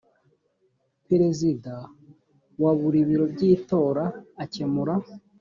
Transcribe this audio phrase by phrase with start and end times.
[1.07, 1.73] perezida
[2.63, 4.05] wa buri biro by itora
[4.43, 4.95] akemura